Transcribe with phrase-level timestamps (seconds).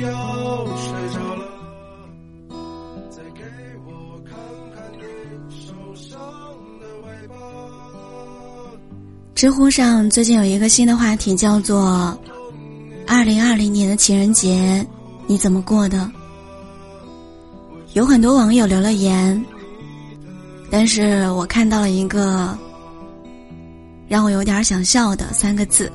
[0.00, 1.44] 要睡着了，
[3.10, 3.42] 再给
[3.86, 4.36] 我看
[4.74, 4.98] 看你
[5.50, 6.18] 受伤
[6.80, 7.34] 的尾巴。
[9.34, 12.18] 知乎上最近有一个新的话题，叫做
[13.06, 14.86] “二零二零年的情人节
[15.26, 16.10] 你怎么过的”。
[17.94, 19.44] 有很多网友留了言，
[20.70, 22.56] 但是我看到了一个
[24.06, 25.90] 让我有点想笑的三个字：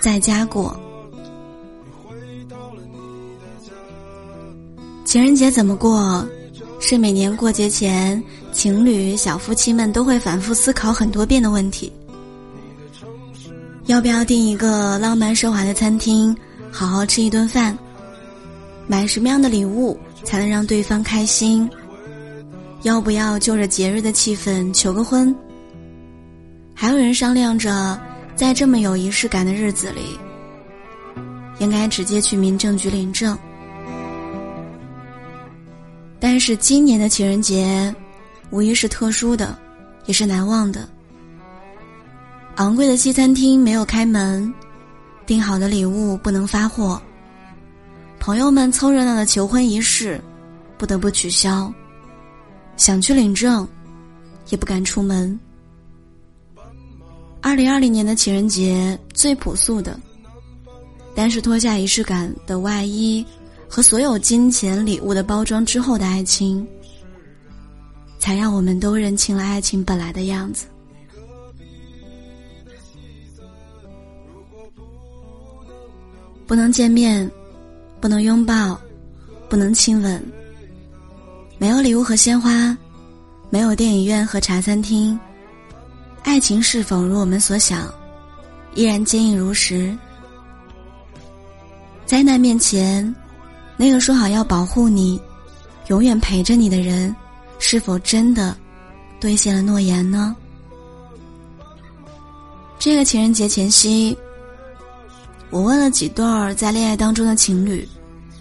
[0.00, 0.78] 在家过。
[5.08, 6.22] 情人节怎么过？
[6.80, 8.22] 是每年过节前，
[8.52, 11.90] 情侣、小夫妻们都会反复思考很多遍的问题。
[13.86, 16.36] 要不要订一个浪漫奢华的餐厅，
[16.70, 17.74] 好好吃一顿饭？
[18.86, 21.66] 买什么样的礼物才能让对方开心？
[22.82, 25.34] 要不要就着节日的气氛求个婚？
[26.74, 27.98] 还有人商量着，
[28.36, 30.18] 在这么有仪式感的日子里，
[31.60, 33.34] 应该直接去民政局领证。
[36.20, 37.94] 但是今年的情人节，
[38.50, 39.56] 无疑是特殊的，
[40.06, 40.88] 也是难忘的。
[42.56, 44.52] 昂贵的西餐厅没有开门，
[45.26, 47.00] 订好的礼物不能发货，
[48.18, 50.20] 朋友们凑热闹的求婚仪式
[50.76, 51.72] 不得不取消，
[52.76, 53.66] 想去领证，
[54.48, 55.38] 也不敢出门。
[57.40, 59.98] 二零二零年的情人节最朴素的，
[61.14, 63.24] 但是脱下仪式感的外衣。
[63.68, 66.66] 和所有金钱礼物的包装之后的爱情，
[68.18, 70.66] 才让我们都认清了爱情本来的样子。
[76.46, 77.30] 不能见面，
[78.00, 78.80] 不能拥抱，
[79.50, 80.20] 不能亲吻。
[81.58, 82.74] 没有礼物和鲜花，
[83.50, 85.18] 没有电影院和茶餐厅，
[86.22, 87.92] 爱情是否如我们所想，
[88.74, 89.94] 依然坚硬如石？
[92.06, 93.14] 灾难面前。
[93.80, 95.20] 那个说好要保护你、
[95.86, 97.14] 永远陪着你的人，
[97.60, 98.56] 是否真的
[99.20, 100.34] 兑现了诺言呢？
[102.76, 104.18] 这个情人节前夕，
[105.50, 107.88] 我问了几对儿在恋爱当中的情侣、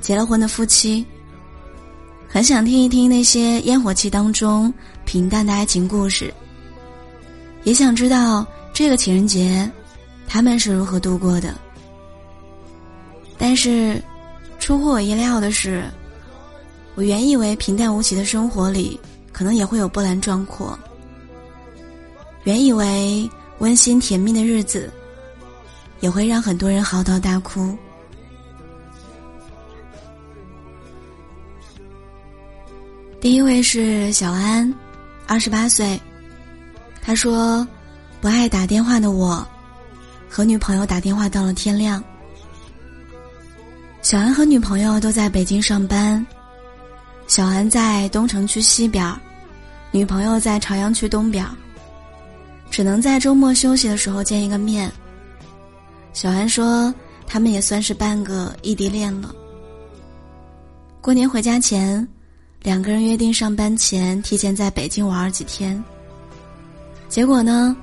[0.00, 1.06] 结了婚的夫妻，
[2.28, 4.72] 很想听一听那些烟火气当中
[5.04, 6.34] 平淡的爱情故事，
[7.62, 9.70] 也想知道这个情人节
[10.26, 11.54] 他们是如何度过的。
[13.38, 14.02] 但是。
[14.60, 15.82] 出乎我意料的是，
[16.94, 19.00] 我原以为平淡无奇的生活里
[19.32, 20.78] 可能也会有波澜壮阔，
[22.44, 23.28] 原以为
[23.58, 24.92] 温馨甜蜜的日子
[25.98, 27.76] 也会让很多人嚎啕大哭。
[33.20, 34.72] 第一位是小安，
[35.26, 36.00] 二十八岁，
[37.02, 37.66] 他说
[38.20, 39.44] ：“不爱打电话的我，
[40.28, 42.02] 和女朋友打电话到了天亮。”
[44.10, 46.26] 小安和女朋友都在北京上班，
[47.28, 49.08] 小安在东城区西边
[49.92, 51.46] 女朋友在朝阳区东边
[52.72, 54.90] 只能在周末休息的时候见一个面。
[56.12, 56.92] 小安说，
[57.24, 59.32] 他们也算是半个异地恋了。
[61.00, 62.04] 过年回家前，
[62.64, 65.80] 两个人约定上班前提前在北京玩几天。
[67.08, 67.76] 结果呢，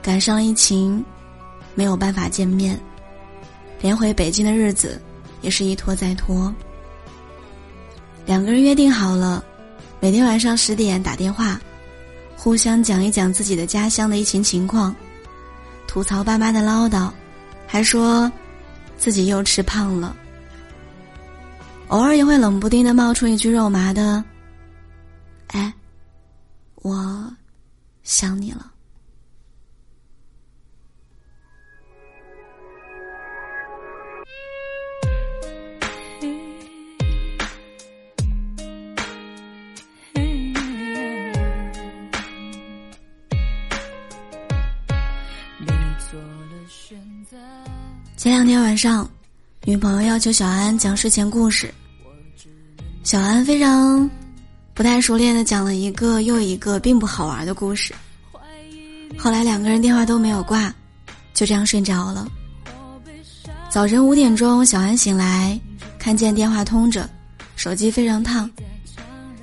[0.00, 1.04] 赶上疫情，
[1.74, 2.80] 没有办法见面，
[3.82, 4.98] 连回北京的日子。
[5.40, 6.52] 也是一拖再拖。
[8.24, 9.44] 两个人约定好了，
[10.00, 11.60] 每天晚上十点打电话，
[12.36, 14.94] 互相讲一讲自己的家乡的疫情情况，
[15.86, 17.10] 吐槽爸妈的唠叨，
[17.66, 18.30] 还说
[18.96, 20.16] 自己又吃胖了。
[21.88, 24.24] 偶尔也会冷不丁的冒出一句肉麻的
[25.54, 25.72] ：“哎，
[26.76, 27.32] 我
[28.02, 28.72] 想你了。”
[48.26, 49.08] 前两天晚上，
[49.64, 51.72] 女朋友要求小安讲睡前故事。
[53.04, 54.10] 小安非常
[54.74, 57.94] 不太熟练的讲了一个又一个并不好玩的故事。
[59.16, 60.74] 后来两个人电话都没有挂，
[61.34, 62.26] 就这样睡着了。
[63.70, 65.56] 早晨五点钟，小安醒来，
[65.96, 67.08] 看见电话通着，
[67.54, 68.50] 手机非常烫，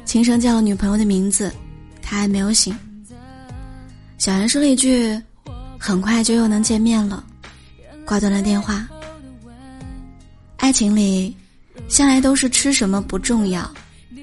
[0.03, 1.49] 轻声叫了女朋友的名字，
[2.01, 2.77] 她还没有醒。
[4.17, 5.17] 小安说了一句
[5.79, 7.23] ：“很快就又能见面了。”
[8.05, 8.87] 挂断了电话。
[10.57, 11.35] 爱情里，
[11.87, 13.69] 向来都是吃什么不重要，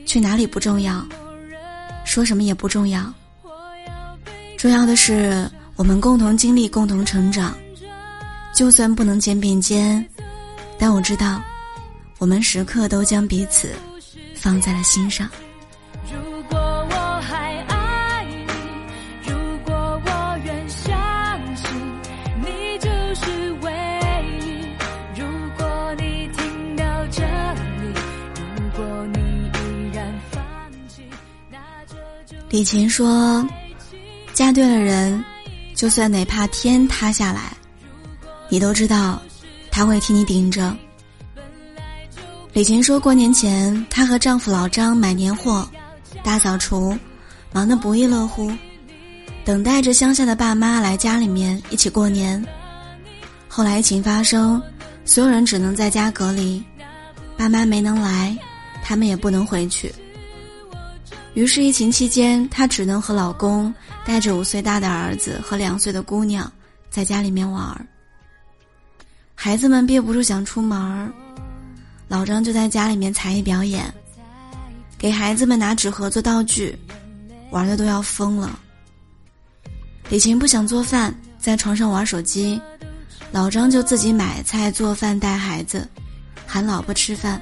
[0.07, 1.07] 去哪里不重要，
[2.05, 3.13] 说什么也不重要。
[4.57, 7.55] 重要的是我们共同经历、共同成长。
[8.53, 10.05] 就算不能肩并肩，
[10.79, 11.41] 但我知道，
[12.19, 13.71] 我们时刻都将彼此
[14.35, 15.29] 放在了心上。
[32.51, 33.47] 李琴说
[34.35, 35.25] ：“嫁对了人，
[35.73, 37.57] 就算哪怕天塌下来，
[38.49, 39.23] 你都知道
[39.71, 40.77] 他会替你顶着。”
[42.53, 45.71] 李琴说过年前，她和丈夫老张买年货、
[46.25, 46.99] 大扫除，
[47.53, 48.51] 忙得不亦乐乎，
[49.45, 52.45] 等待着乡下的爸妈来家里面一起过年。
[53.47, 54.61] 后来疫情发生，
[55.05, 56.61] 所有人只能在家隔离，
[57.37, 58.37] 爸妈没能来，
[58.83, 59.95] 他们也不能回去。
[61.35, 63.73] 于是疫情期间，她只能和老公
[64.05, 66.51] 带着五岁大的儿子和两岁的姑娘
[66.91, 67.87] 在家里面玩儿。
[69.35, 71.11] 孩子们憋不住想出门儿。
[72.09, 73.95] 老张就在家里面才艺表演，
[74.99, 76.77] 给孩子们拿纸盒做道具，
[77.51, 78.59] 玩的都要疯了。
[80.09, 82.61] 李琴不想做饭，在床上玩手机，
[83.31, 85.89] 老张就自己买菜做饭带孩子，
[86.45, 87.41] 喊老婆吃饭。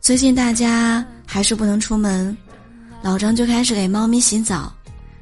[0.00, 2.36] 最近大家还是不能出门，
[3.02, 4.74] 老张就开始给猫咪洗澡，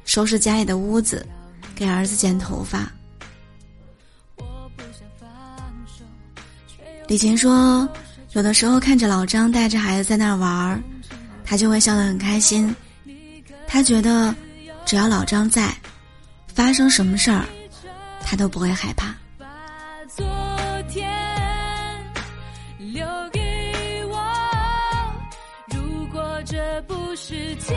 [0.05, 1.23] 收拾家里的屋子，
[1.75, 2.91] 给儿子剪头发。
[7.07, 7.87] 李琴说
[8.33, 10.81] ：“有的时候看着老张带着孩子在那儿玩儿，
[11.45, 12.75] 他就会笑得很开心。
[13.67, 14.33] 他觉得，
[14.87, 15.71] 只要老张在，
[16.47, 17.45] 发生什么事儿，
[18.25, 19.13] 他都不会害怕。”
[26.87, 27.75] 不是结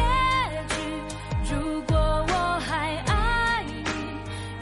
[0.68, 3.72] 局，如果我还爱你，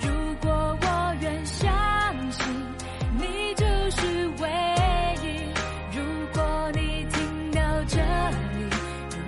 [0.01, 0.11] 如
[0.41, 0.51] 果
[0.81, 1.71] 我愿相
[2.33, 2.47] 信
[3.19, 4.49] 你就是唯
[5.23, 5.27] 一，
[5.95, 6.03] 如
[6.33, 8.65] 果你听到这里，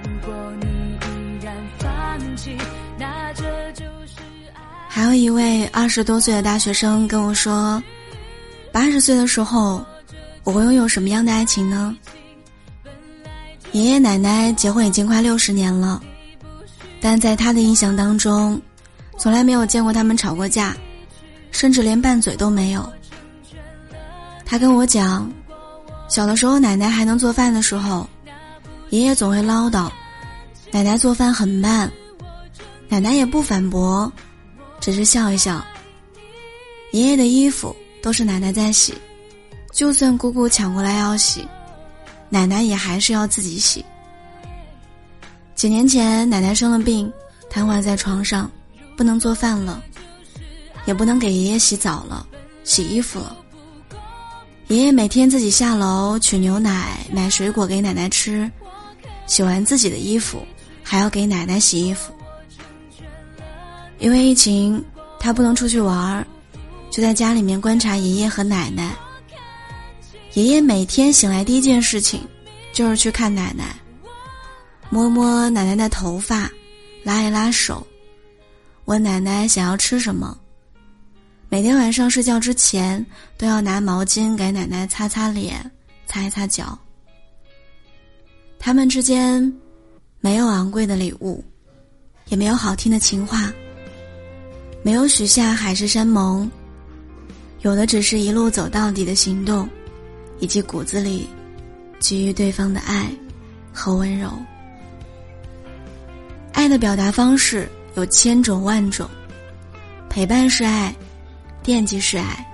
[0.03, 0.67] 如果你
[1.03, 2.57] 依然放弃，
[2.99, 3.43] 那这
[3.73, 4.21] 就是
[4.55, 4.61] 爱。
[4.89, 7.83] 还有一位二十多岁的大学生跟我说
[8.73, 9.85] ：“八十岁的时候，
[10.45, 11.95] 我会拥有什么样的爱情呢？”
[13.73, 16.01] 爷爷奶奶结婚已经快六十年了，
[17.01, 18.61] 但在他的印象当中，
[19.19, 20.77] 从来没有见过他们吵过架，
[21.51, 22.87] 甚至连拌嘴都没有。
[24.45, 25.31] 他跟我讲，
[26.09, 28.07] 小的时候奶奶还能做饭的时候，
[28.91, 29.91] 爷爷总会唠叨，
[30.71, 31.91] 奶奶做饭很慢，
[32.89, 34.13] 奶奶也不反驳。
[34.81, 35.65] 只是笑一笑。
[36.91, 38.93] 爷爷的衣服都是奶奶在洗，
[39.73, 41.47] 就算姑姑抢过来要洗，
[42.33, 43.85] 奶奶也还是要自己洗。
[45.55, 47.13] 几年前，奶奶生了病，
[47.51, 48.51] 瘫痪在床上，
[48.97, 49.83] 不能做饭了，
[50.87, 52.27] 也不能给爷爷洗澡了、
[52.65, 53.37] 洗衣服了。
[54.69, 58.51] 爷爷每天自己下楼取牛奶、买水果给奶奶吃，
[59.27, 60.43] 洗完自己的衣服，
[60.83, 62.15] 还要给奶奶洗衣服。
[63.99, 64.83] 因为疫情，
[65.21, 66.27] 他不能出去玩儿，
[66.91, 68.91] 就在家里面观察爷爷和奶奶。
[70.35, 72.27] 爷爷每天醒来第一件事情，
[72.73, 73.77] 就是去看奶奶，
[74.89, 76.51] 摸摸奶奶的头发，
[77.03, 77.87] 拉一拉手，
[78.87, 80.39] 问奶奶想要吃什么。
[81.51, 83.05] 每天晚上睡觉之前，
[83.37, 85.71] 都要拿毛巾给奶奶擦擦脸，
[86.07, 86.79] 擦一擦脚。
[88.59, 89.53] 他们之间
[90.21, 91.45] 没有昂贵的礼物，
[92.29, 93.53] 也没有好听的情话。
[94.83, 96.51] 没有许下海誓山盟，
[97.61, 99.69] 有的只是一路走到底的行动，
[100.43, 101.29] 以及骨子里
[102.01, 103.09] 给予对方的爱
[103.73, 104.29] 和温柔。
[106.53, 109.09] 爱的表达方式有千种万种，
[110.11, 110.93] 陪伴是爱，
[111.63, 112.45] 惦记是爱，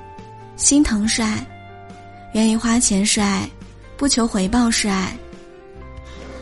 [0.58, 1.46] 心疼是爱，
[2.34, 3.48] 愿意花钱是爱，
[3.96, 5.16] 不求回报是爱。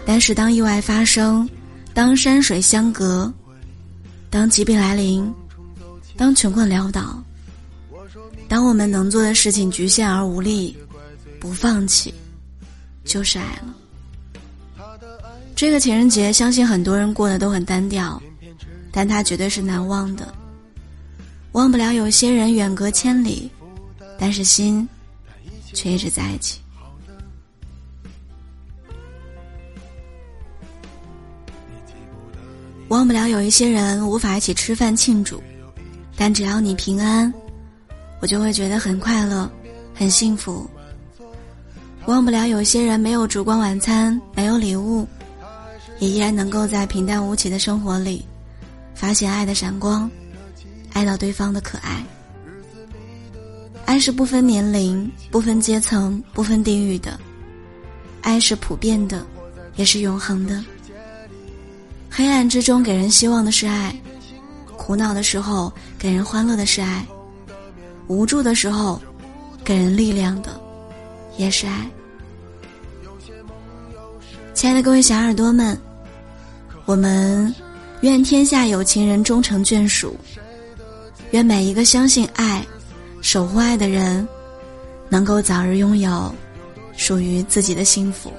[0.04, 1.48] 但是当意外发生，
[1.94, 3.32] 当山水相隔，
[4.30, 5.32] 当疾病来临。
[6.16, 7.22] 当穷困潦倒，
[8.48, 10.76] 当我们能做的事情局限而无力，
[11.46, 12.12] 不放弃，
[13.04, 13.72] 就是爱了。
[15.54, 18.20] 这个情人节，相信很多人过得都很单调，
[18.90, 20.34] 但它绝对是难忘的。
[21.52, 23.48] 忘不了有些人远隔千里，
[24.18, 24.88] 但是心
[25.72, 26.58] 却一直在一起。
[32.88, 35.40] 忘不了有一些人无法一起吃饭庆祝。
[36.16, 37.32] 但只要你平安，
[38.20, 39.48] 我就会觉得很快乐，
[39.94, 40.68] 很幸福。
[42.06, 45.06] 忘不了有些人没有烛光晚餐，没有礼物，
[45.98, 48.24] 也依然能够在平淡无奇的生活里，
[48.94, 50.08] 发现爱的闪光，
[50.92, 52.04] 爱到对方的可爱。
[53.84, 57.18] 爱是不分年龄、不分阶层、不分地域的，
[58.22, 59.26] 爱是普遍的，
[59.74, 60.64] 也是永恒的。
[62.08, 63.94] 黑暗之中给人希望的是爱，
[64.76, 67.04] 苦恼的时候给人欢乐的是爱，
[68.06, 69.00] 无助的时候
[69.64, 70.60] 给人力量的
[71.36, 71.84] 也是爱。
[74.56, 75.78] 亲爱的各位小耳朵们，
[76.86, 77.54] 我们
[78.00, 80.16] 愿天下有情人终成眷属，
[81.32, 82.64] 愿每一个相信爱、
[83.20, 84.26] 守护爱的人。
[85.10, 86.34] 能够早日拥有
[86.96, 88.32] 属于自己的幸福。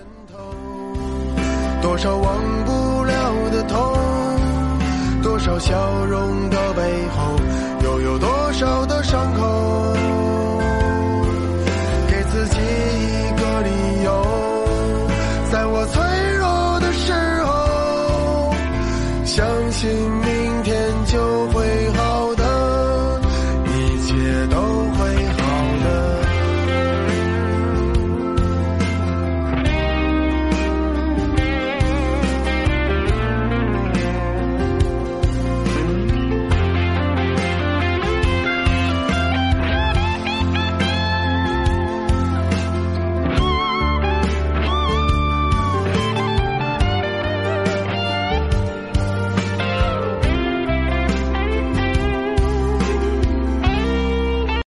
[1.84, 3.80] 多少忘不了的痛，
[5.22, 6.82] 多少笑容的背
[7.16, 7.40] 后，
[7.84, 10.17] 又有多少的伤口？